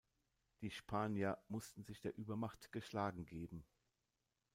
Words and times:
Die 0.63 0.71
Spanier 0.71 1.37
mussten 1.47 1.83
sich 1.83 2.01
der 2.01 2.17
Übermacht 2.17 2.71
geschlagen 2.71 3.23
geben. 3.27 3.63